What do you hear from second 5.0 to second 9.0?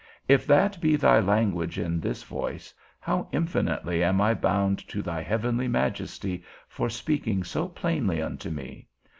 thy heavenly Majesty for speaking so plainly unto me?